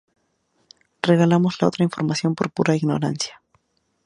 [1.03, 3.39] Regalamos otra información por pura ignorancia